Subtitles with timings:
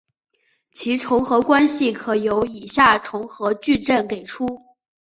[0.71, 4.59] 其重合关系可由以下重合矩阵给出。